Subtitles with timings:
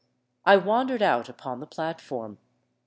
[0.45, 2.39] I wandered out upon the platform.